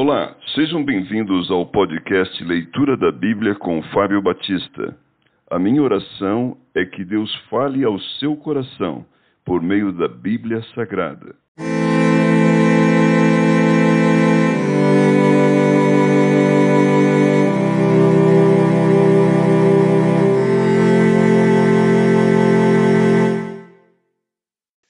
Olá, 0.00 0.36
sejam 0.54 0.84
bem-vindos 0.84 1.50
ao 1.50 1.66
podcast 1.66 2.44
Leitura 2.44 2.96
da 2.96 3.10
Bíblia 3.10 3.56
com 3.56 3.82
Fábio 3.92 4.22
Batista. 4.22 4.96
A 5.50 5.58
minha 5.58 5.82
oração 5.82 6.56
é 6.72 6.84
que 6.84 7.04
Deus 7.04 7.34
fale 7.50 7.82
ao 7.82 7.98
seu 8.20 8.36
coração 8.36 9.04
por 9.44 9.60
meio 9.60 9.90
da 9.92 10.06
Bíblia 10.06 10.62
Sagrada. 10.72 11.34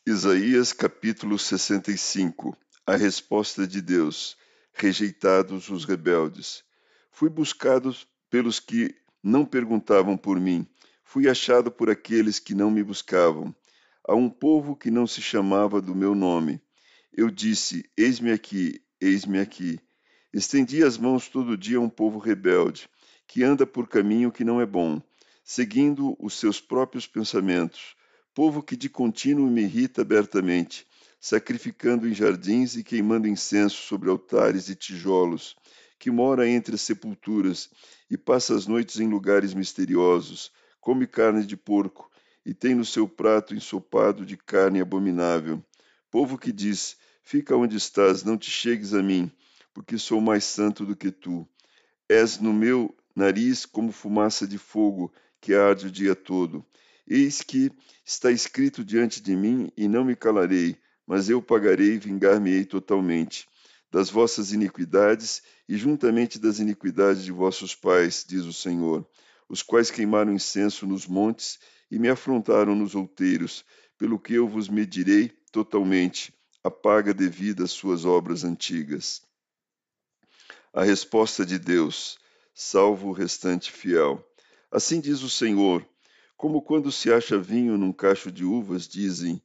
Isaías 0.07 0.75
capítulo 0.75 1.39
65 1.39 2.55
A 2.87 2.95
resposta 2.95 3.67
de 3.67 3.81
Deus 3.81 4.37
rejeitados 4.79 5.69
os 5.69 5.85
rebeldes. 5.85 6.63
Fui 7.11 7.29
buscado 7.29 7.95
pelos 8.31 8.61
que 8.61 8.95
não 9.23 9.45
perguntavam 9.45 10.17
por 10.17 10.39
mim, 10.41 10.67
fui 11.05 11.29
achado 11.29 11.71
por 11.71 11.91
aqueles 11.91 12.39
que 12.39 12.55
não 12.55 12.71
me 12.71 12.83
buscavam. 12.83 13.55
A 14.07 14.15
um 14.15 14.31
povo 14.31 14.77
que 14.77 14.91
não 14.91 15.07
se 15.07 15.21
chamava 15.21 15.83
do 15.83 15.95
meu 15.95 16.15
nome. 16.15 16.61
Eu 17.13 17.31
disse: 17.31 17.91
Eis-me 17.97 18.31
aqui, 18.31 18.81
eis-me 19.01 19.39
aqui. 19.39 19.79
Estendi 20.33 20.83
as 20.83 20.97
mãos 20.97 21.29
todo 21.29 21.57
dia 21.57 21.79
a 21.79 21.81
um 21.81 21.89
povo 21.89 22.19
rebelde, 22.19 22.89
que 23.27 23.43
anda 23.43 23.67
por 23.67 23.89
caminho 23.89 24.31
que 24.31 24.45
não 24.45 24.61
é 24.61 24.67
bom, 24.67 25.03
seguindo 25.43 26.17
os 26.21 26.35
seus 26.35 26.61
próprios 26.61 27.07
pensamentos. 27.07 27.97
Povo 28.35 28.63
que 28.63 28.77
de 28.77 28.89
contínuo 28.89 29.51
me 29.51 29.63
irrita 29.63 30.03
abertamente, 30.03 30.87
sacrificando 31.21 32.09
em 32.09 32.15
jardins 32.15 32.77
e 32.77 32.85
queimando 32.85 33.27
incenso 33.27 33.77
sobre 33.83 34.09
altares 34.09 34.67
de 34.67 34.77
tijolos, 34.77 35.57
que 35.99 36.11
mora 36.11 36.49
entre 36.49 36.77
as 36.77 36.81
sepulturas 36.81 37.71
e 38.09 38.17
passa 38.17 38.55
as 38.55 38.67
noites 38.67 39.01
em 39.01 39.09
lugares 39.09 39.53
misteriosos, 39.53 40.53
come 40.81 41.07
carne 41.07 41.45
de 41.45 41.57
porco 41.57 42.11
e 42.47 42.55
tem 42.55 42.75
no 42.75 42.85
seu 42.85 43.09
prato 43.09 43.55
ensopado 43.55 44.25
de 44.25 44.37
carne 44.37 44.81
abominável. 44.81 45.63
Povo 46.11 46.39
que 46.39 46.53
diz: 46.53 46.97
Fica 47.23 47.57
onde 47.57 47.77
estás, 47.77 48.23
não 48.23 48.39
te 48.39 48.51
chegues 48.51 48.95
a 48.95 49.03
mim, 49.03 49.31
porque 49.75 49.99
sou 49.99 50.21
mais 50.21 50.45
santo 50.45 50.87
do 50.87 50.97
que 50.97 51.11
tu. 51.11 51.47
És 52.09 52.39
no 52.39 52.55
meu 52.55 52.97
nariz 53.15 53.67
como 53.67 53.93
fumaça 53.93 54.47
de 54.47 54.57
fogo 54.57 55.13
que 55.41 55.53
arde 55.53 55.89
o 55.89 55.91
dia 55.91 56.15
todo. 56.15 56.65
Eis 57.07 57.43
que 57.43 57.71
está 58.05 58.31
escrito 58.31 58.85
diante 58.85 59.21
de 59.21 59.37
mim 59.37 59.71
e 59.77 59.89
não 59.89 60.05
me 60.05 60.17
calarei 60.17 60.79
mas 61.09 61.31
eu 61.31 61.41
pagarei 61.41 61.95
e 61.95 61.99
vingar-me-ei 61.99 62.67
totalmente 62.67 63.49
das 63.91 64.11
vossas 64.11 64.53
iniquidades 64.53 65.43
e 65.67 65.75
juntamente 65.75 66.39
das 66.39 66.59
iniquidades 66.59 67.25
de 67.25 67.33
vossos 67.33 67.75
pais, 67.75 68.27
diz 68.29 68.45
o 68.45 68.53
Senhor, 68.53 69.09
os 69.49 69.63
quais 69.63 69.91
queimaram 69.91 70.35
incenso 70.35 70.87
nos 70.87 71.07
montes 71.07 71.59
e 71.91 71.99
me 71.99 72.11
afrontaram 72.11 72.75
nos 72.75 72.95
outeiros, 72.95 73.65
pelo 73.97 74.19
que 74.19 74.35
eu 74.35 74.47
vos 74.47 74.69
medirei 74.69 75.33
totalmente, 75.51 76.31
a 76.63 76.71
paga 76.71 77.15
devida 77.15 77.65
às 77.65 77.71
suas 77.71 78.05
obras 78.05 78.45
antigas. 78.45 79.23
A 80.75 80.85
resposta 80.85 81.47
de 81.47 81.59
Deus, 81.59 82.19
salvo 82.55 83.09
o 83.09 83.13
restante 83.13 83.73
fiel. 83.73 84.23
Assim 84.71 85.01
diz 85.01 85.23
o 85.23 85.31
Senhor, 85.31 85.89
como 86.39 86.63
quando 86.63 86.93
se 86.93 87.13
acha 87.13 87.37
vinho 87.37 87.77
num 87.77 87.93
cacho 87.93 88.31
de 88.31 88.45
uvas, 88.45 88.87
dizem: 88.87 89.43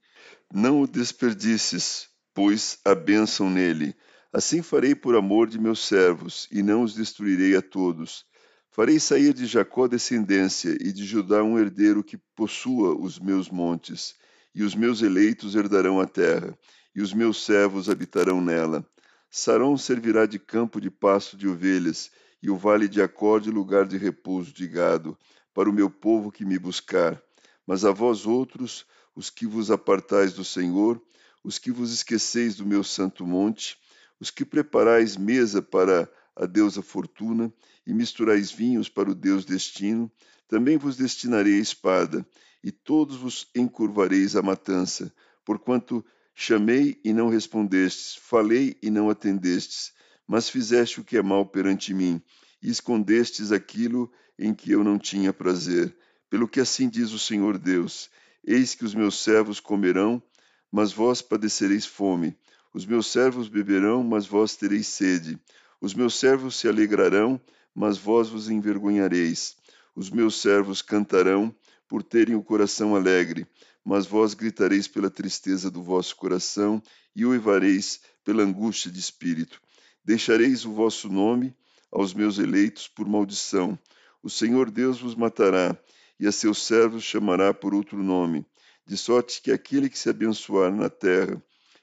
não 0.54 0.84
o 0.84 0.88
desperdices, 0.88 2.08
pois 2.36 2.78
a 2.86 2.94
bênção 2.94 3.50
nele. 3.50 3.96
Assim 4.32 4.62
farei 4.62 4.94
por 4.94 5.16
amor 5.16 5.50
de 5.50 5.60
meus 5.60 5.86
servos, 5.86 6.48
e 6.52 6.62
não 6.62 6.84
os 6.84 6.94
destruirei 6.94 7.56
a 7.56 7.62
todos. 7.64 8.26
Farei 8.70 9.00
sair 9.00 9.34
de 9.34 9.48
Jacó 9.48 9.88
descendência, 9.88 10.78
e 10.80 10.92
de 10.92 11.04
Judá 11.04 11.44
um 11.44 11.58
herdeiro 11.58 12.04
que 12.04 12.18
possua 12.36 12.96
os 12.96 13.20
meus 13.20 13.50
montes. 13.50 14.14
E 14.54 14.62
os 14.62 14.76
meus 14.76 15.02
eleitos 15.02 15.56
herdarão 15.56 16.00
a 16.00 16.06
terra, 16.06 16.56
e 16.96 17.02
os 17.02 17.12
meus 17.12 17.44
servos 17.44 17.90
habitarão 17.90 18.40
nela. 18.40 18.86
Sarão 19.32 19.76
servirá 19.76 20.28
de 20.28 20.38
campo 20.38 20.80
de 20.80 20.92
pasto 20.92 21.36
de 21.36 21.48
ovelhas, 21.48 22.12
e 22.42 22.52
o 22.52 22.56
vale 22.56 22.88
de 22.88 23.02
Acor 23.02 23.42
de 23.42 23.50
lugar 23.50 23.88
de 23.88 23.98
repouso 23.98 24.54
de 24.54 24.68
gado, 24.68 25.18
para 25.54 25.70
o 25.70 25.74
meu 25.74 25.90
povo 25.90 26.32
que 26.32 26.46
me 26.46 26.58
buscar. 26.58 27.22
Mas 27.66 27.86
a 27.86 27.92
vós 27.92 28.26
outros, 28.26 28.86
os 29.16 29.30
que 29.30 29.46
vos 29.46 29.70
apartais 29.70 30.34
do 30.34 30.44
Senhor, 30.44 31.02
os 31.44 31.60
que 31.60 31.72
vos 31.72 31.92
esqueceis 31.92 32.56
do 32.56 32.66
meu 32.66 32.84
santo 32.84 33.26
monte, 33.26 33.78
os 34.20 34.32
que 34.32 34.46
preparais 34.46 35.18
mesa 35.18 35.62
para 35.62 36.10
a 36.36 36.46
deusa 36.46 36.82
Fortuna 36.82 37.54
e 37.86 37.94
misturais 37.94 38.52
vinhos 38.52 38.90
para 38.90 39.12
o 39.12 39.16
Deus 39.16 39.46
Destino, 39.46 40.12
também 40.48 40.78
vos 40.78 40.98
destinarei 40.98 41.56
a 41.56 41.62
espada, 41.62 42.26
e 42.64 42.72
todos 42.72 43.18
vos 43.18 43.50
encurvareis 43.54 44.36
à 44.36 44.42
matança, 44.42 45.14
porquanto 45.44 46.04
chamei 46.34 47.00
e 47.04 47.12
não 47.12 47.28
respondestes, 47.28 48.16
falei 48.16 48.78
e 48.82 48.90
não 48.90 49.10
atendestes, 49.10 49.92
mas 50.26 50.50
fizeste 50.50 51.02
o 51.02 51.04
que 51.04 51.18
é 51.18 51.22
mal 51.22 51.46
perante 51.46 51.94
mim, 51.94 52.22
e 52.64 52.70
escondestes 52.70 53.52
aquilo 53.52 54.10
em 54.40 54.54
que 54.54 54.72
eu 54.72 54.84
não 54.84 54.98
tinha 54.98 55.34
prazer. 55.34 55.94
Pelo 56.30 56.48
que 56.48 56.62
assim 56.62 56.88
diz 56.88 57.12
o 57.12 57.20
Senhor 57.20 57.58
Deus: 57.58 58.10
Eis 58.44 58.74
que 58.74 58.86
os 58.86 58.96
meus 58.96 59.22
servos 59.22 59.60
comerão, 59.60 60.24
mas 60.72 60.94
vós 60.94 61.22
padecereis 61.22 61.86
fome. 61.86 62.36
Os 62.74 62.86
meus 62.86 63.08
servos 63.08 63.50
beberão, 63.50 64.04
mas 64.04 64.26
vós 64.26 64.56
tereis 64.56 64.88
sede. 64.88 65.38
Os 65.80 65.94
meus 65.94 66.18
servos 66.18 66.56
se 66.56 66.68
alegrarão, 66.68 67.40
mas 67.76 67.98
vós 67.98 68.30
vos 68.30 68.50
envergonhareis. 68.50 69.56
Os 69.96 70.10
meus 70.10 70.42
servos 70.42 70.82
cantarão 70.82 71.54
por 71.88 72.02
terem 72.02 72.34
o 72.34 72.42
coração 72.42 72.96
alegre, 72.96 73.46
mas 73.86 74.08
vós 74.08 74.34
gritareis 74.34 74.88
pela 74.88 75.10
tristeza 75.12 75.70
do 75.70 75.84
vosso 75.84 76.16
coração 76.16 76.82
e 77.16 77.26
uivareis 77.26 78.00
pela 78.24 78.42
angústia 78.42 78.90
de 78.90 79.00
espírito. 79.00 79.62
Deixareis 80.04 80.66
o 80.66 80.72
vosso 80.72 81.10
nome 81.10 81.54
aos 81.94 82.14
meus 82.14 82.40
eleitos 82.40 82.88
por 82.88 83.08
maldição. 83.08 83.78
O 84.22 84.30
Senhor 84.30 84.72
Deus 84.72 85.00
vos 85.00 85.14
matará 85.16 85.78
e 86.20 86.26
a 86.26 86.32
seus 86.32 86.64
servos 86.66 87.04
chamará 87.04 87.54
por 87.54 87.74
outro 87.74 88.02
nome, 88.02 88.46
de 88.86 88.98
sorte 88.98 89.42
que 89.42 89.52
aquele 89.52 89.90
que 89.90 89.98
se 89.98 90.10
abençoar 90.10 90.74
na 90.74 90.90
terra 90.90 91.42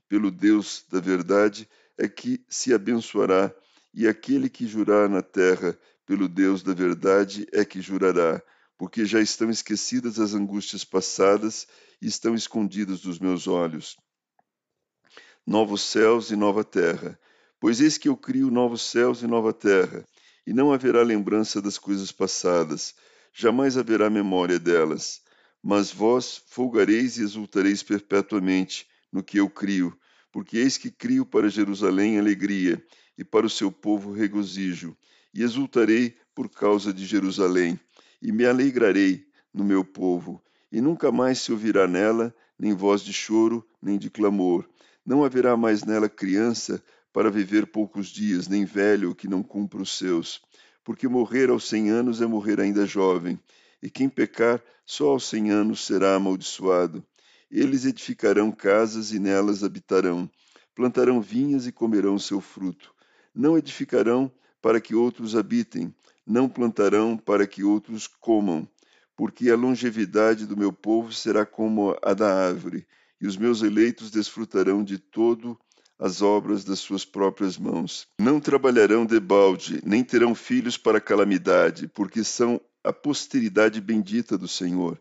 pelo 0.09 0.31
Deus 0.31 0.85
da 0.91 1.01
verdade 1.01 1.69
é 1.97 2.09
que 2.09 2.45
se 2.49 2.75
abençoará, 2.75 3.55
e 3.93 4.09
aquele 4.09 4.49
que 4.49 4.67
jurar 4.67 5.09
na 5.09 5.23
terra 5.23 5.79
pelo 6.07 6.29
Deus 6.29 6.63
da 6.63 6.73
verdade 6.73 7.47
é 7.53 7.65
que 7.65 7.81
jurará, 7.81 8.43
porque 8.77 9.05
já 9.05 9.21
estão 9.21 9.51
esquecidas 9.51 10.19
as 10.19 10.35
angústias 10.35 10.85
passadas 10.85 11.67
e 12.01 12.07
estão 12.07 12.35
escondidas 12.35 13.01
dos 13.01 13.19
meus 13.19 13.47
olhos. 13.47 13.97
Novos 15.47 15.83
céus 15.83 16.31
e 16.31 16.37
nova 16.37 16.65
terra, 16.65 17.19
pois 17.61 17.81
eis 17.81 17.99
que 17.99 18.09
eu 18.09 18.17
crio 18.17 18.51
novos 18.51 18.83
céus 18.83 19.23
e 19.23 19.27
nova 19.27 19.53
terra, 19.53 20.05
e 20.47 20.53
não 20.53 20.73
haverá 20.73 21.03
lembrança 21.03 21.61
das 21.61 21.77
coisas 21.79 22.11
passadas, 22.11 22.95
jamais 23.33 23.77
haverá 23.77 24.09
memória 24.09 24.59
delas. 24.59 25.21
Mas 25.63 25.93
vós 25.93 26.43
folgareis 26.49 27.19
e 27.19 27.23
exultareis 27.23 27.83
perpetuamente 27.83 28.87
no 29.13 29.23
que 29.23 29.39
eu 29.39 29.51
crio, 29.51 29.97
porque 30.33 30.57
eis 30.57 30.79
que 30.79 30.91
crio 30.91 31.27
para 31.27 31.51
Jerusalém 31.51 32.19
alegria, 32.19 32.83
e 33.19 33.25
para 33.25 33.45
o 33.45 33.51
seu 33.51 33.71
povo 33.71 34.13
regozijo, 34.13 34.97
e 35.35 35.43
exultarei 35.43 36.17
por 36.35 36.49
causa 36.49 36.91
de 36.91 37.05
Jerusalém, 37.05 37.79
e 38.23 38.33
me 38.33 38.47
alegrarei 38.47 39.27
no 39.53 39.63
meu 39.63 39.85
povo, 39.85 40.43
e 40.73 40.81
nunca 40.81 41.13
mais 41.13 41.41
se 41.41 41.53
ouvirá 41.53 41.87
nela 41.87 42.35
nem 42.59 42.73
voz 42.75 43.03
de 43.03 43.13
choro, 43.13 43.67
nem 43.83 43.99
de 43.99 44.09
clamor. 44.09 44.67
Não 45.05 45.23
haverá 45.23 45.57
mais 45.57 45.85
nela 45.85 46.09
criança 46.09 46.83
para 47.13 47.31
viver 47.31 47.67
poucos 47.67 48.09
dias, 48.09 48.49
nem 48.49 48.65
velho 48.65 49.15
que 49.15 49.29
não 49.29 49.43
cumpra 49.43 49.83
os 49.83 49.97
seus 49.97 50.41
porque 50.85 51.07
morrer 51.07 51.51
aos 51.51 51.69
cem 51.69 51.91
anos 51.91 52.21
é 52.21 52.27
morrer 52.27 52.61
ainda 52.61 52.87
jovem, 52.87 53.39
e 53.83 53.91
quem 53.91 54.09
pecar 54.09 54.63
só 54.85 55.11
aos 55.11 55.29
cem 55.29 55.51
anos 55.51 55.85
será 55.85 56.15
amaldiçoado. 56.15 57.05
Eles 57.51 57.85
edificarão 57.85 58.51
casas 58.51 59.13
e 59.13 59.19
nelas 59.19 59.63
habitarão, 59.63 60.31
plantarão 60.75 61.21
vinhas 61.21 61.67
e 61.67 61.73
comerão 61.73 62.19
seu 62.19 62.41
fruto. 62.41 62.95
Não 63.35 63.57
edificarão 63.59 64.31
para 64.61 64.81
que 64.81 64.95
outros 64.95 65.37
habitem, 65.37 65.95
não 66.27 66.49
plantarão 66.49 67.17
para 67.17 67.47
que 67.47 67.63
outros 67.63 68.07
comam, 68.07 68.69
porque 69.17 69.51
a 69.51 69.57
longevidade 69.57 70.47
do 70.47 70.57
meu 70.57 70.73
povo 70.73 71.13
será 71.13 71.45
como 71.45 71.97
a 72.03 72.15
da 72.15 72.47
árvore, 72.47 72.87
e 73.21 73.27
os 73.27 73.37
meus 73.37 73.63
eleitos 73.63 74.11
desfrutarão 74.11 74.83
de 74.83 74.99
todo 74.99 75.59
as 76.01 76.23
obras 76.23 76.65
das 76.65 76.79
suas 76.79 77.05
próprias 77.05 77.59
mãos. 77.59 78.09
Não 78.19 78.41
trabalharão 78.41 79.05
debalde, 79.05 79.81
nem 79.85 80.03
terão 80.03 80.35
filhos 80.35 80.79
para 80.79 81.01
calamidade, 81.01 81.87
porque 81.89 82.25
são 82.25 82.59
a 82.83 82.91
posteridade 82.91 83.83
bendita 83.83 84.39
do 84.39 84.49
Senhor, 84.49 84.99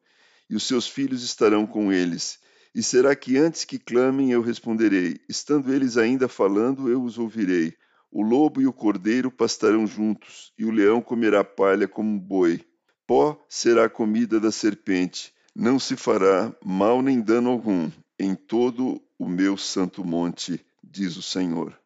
e 0.50 0.56
os 0.56 0.64
seus 0.64 0.86
filhos 0.88 1.24
estarão 1.24 1.66
com 1.66 1.94
eles. 1.94 2.38
E 2.76 2.84
será 2.84 3.16
que 3.16 3.38
antes 3.38 3.64
que 3.64 3.80
clamem 3.80 4.32
eu 4.32 4.42
responderei, 4.42 5.22
estando 5.30 5.74
eles 5.74 5.96
ainda 5.96 6.28
falando, 6.28 6.90
eu 6.90 7.02
os 7.02 7.18
ouvirei. 7.18 7.74
O 8.12 8.22
lobo 8.22 8.62
e 8.62 8.68
o 8.68 8.74
cordeiro 8.74 9.32
pastarão 9.32 9.88
juntos, 9.88 10.52
e 10.58 10.66
o 10.66 10.72
leão 10.72 11.02
comerá 11.02 11.44
palha 11.44 11.88
como 11.88 12.10
um 12.10 12.20
boi. 12.20 12.62
Pó 13.08 13.42
será 13.48 13.86
a 13.86 13.90
comida 13.90 14.40
da 14.40 14.52
serpente, 14.52 15.34
não 15.56 15.80
se 15.80 15.96
fará 15.96 16.54
mal 16.64 17.02
nem 17.02 17.22
dano 17.22 17.50
algum 17.50 17.90
em 18.20 18.36
todo 18.36 19.02
o 19.18 19.28
meu 19.28 19.56
santo 19.56 20.04
monte, 20.04 20.64
diz 20.92 21.18
o 21.18 21.22
Senhor. 21.22 21.80